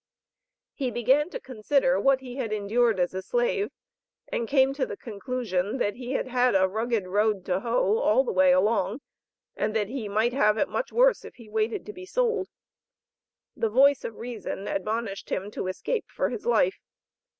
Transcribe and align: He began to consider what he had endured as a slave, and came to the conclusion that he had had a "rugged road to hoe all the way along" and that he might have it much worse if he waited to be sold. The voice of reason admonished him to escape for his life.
He 0.73 0.89
began 0.89 1.29
to 1.29 1.39
consider 1.39 1.99
what 1.99 2.21
he 2.21 2.37
had 2.37 2.51
endured 2.51 2.99
as 2.99 3.13
a 3.13 3.21
slave, 3.21 3.69
and 4.27 4.47
came 4.47 4.73
to 4.73 4.83
the 4.87 4.97
conclusion 4.97 5.77
that 5.77 5.93
he 5.93 6.13
had 6.13 6.25
had 6.25 6.55
a 6.55 6.67
"rugged 6.67 7.05
road 7.05 7.45
to 7.45 7.59
hoe 7.59 7.99
all 7.99 8.23
the 8.23 8.31
way 8.31 8.51
along" 8.51 9.01
and 9.55 9.75
that 9.75 9.89
he 9.89 10.09
might 10.09 10.33
have 10.33 10.57
it 10.57 10.69
much 10.69 10.91
worse 10.91 11.23
if 11.23 11.35
he 11.35 11.47
waited 11.47 11.85
to 11.85 11.93
be 11.93 12.07
sold. 12.07 12.47
The 13.55 13.69
voice 13.69 14.03
of 14.03 14.15
reason 14.15 14.67
admonished 14.67 15.29
him 15.29 15.51
to 15.51 15.67
escape 15.67 16.05
for 16.09 16.31
his 16.31 16.47
life. 16.47 16.79